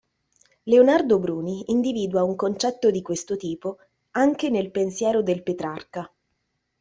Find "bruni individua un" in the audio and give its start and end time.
1.19-2.35